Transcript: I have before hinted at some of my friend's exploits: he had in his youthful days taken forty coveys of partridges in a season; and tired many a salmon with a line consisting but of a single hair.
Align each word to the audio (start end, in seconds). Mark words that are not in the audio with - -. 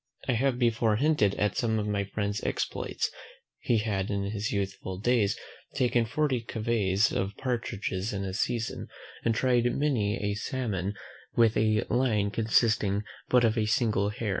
I 0.27 0.31
have 0.31 0.57
before 0.57 0.95
hinted 0.95 1.35
at 1.35 1.55
some 1.57 1.77
of 1.77 1.85
my 1.87 2.05
friend's 2.05 2.41
exploits: 2.43 3.11
he 3.59 3.77
had 3.77 4.09
in 4.09 4.23
his 4.23 4.51
youthful 4.51 4.97
days 4.97 5.37
taken 5.75 6.05
forty 6.05 6.41
coveys 6.41 7.11
of 7.11 7.37
partridges 7.37 8.11
in 8.11 8.23
a 8.23 8.33
season; 8.33 8.87
and 9.23 9.35
tired 9.35 9.77
many 9.77 10.17
a 10.19 10.33
salmon 10.33 10.95
with 11.35 11.55
a 11.55 11.83
line 11.87 12.31
consisting 12.31 13.03
but 13.29 13.43
of 13.43 13.55
a 13.59 13.67
single 13.67 14.09
hair. 14.09 14.29